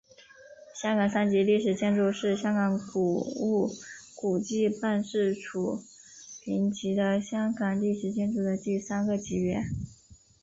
[0.73, 3.69] 香港三级历史建筑是香港古物
[4.15, 5.83] 古迹办事处
[6.43, 9.63] 评级的香港历史建筑的第三个级别。